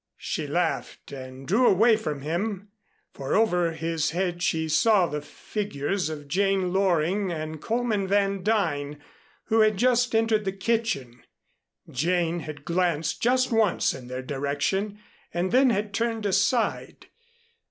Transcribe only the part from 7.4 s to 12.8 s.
Coleman Van Duyn who had just entered the kitchen. Jane had